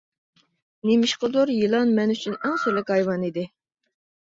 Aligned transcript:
نېمىشقىدۇر 0.89 1.51
يىلان 1.57 1.93
مەن 1.99 2.15
ئۈچۈن 2.15 2.41
ئەڭ 2.41 2.59
سۈرلۈك 2.65 2.93
ھايۋان 2.97 3.31
ئىدى. 3.31 3.47